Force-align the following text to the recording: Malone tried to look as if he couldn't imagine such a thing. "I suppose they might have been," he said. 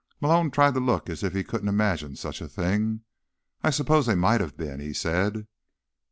Malone 0.19 0.49
tried 0.49 0.73
to 0.73 0.79
look 0.79 1.11
as 1.11 1.21
if 1.21 1.33
he 1.33 1.43
couldn't 1.43 1.67
imagine 1.67 2.15
such 2.15 2.41
a 2.41 2.47
thing. 2.49 3.01
"I 3.61 3.69
suppose 3.69 4.07
they 4.07 4.15
might 4.15 4.41
have 4.41 4.57
been," 4.57 4.79
he 4.79 4.93
said. 4.95 5.45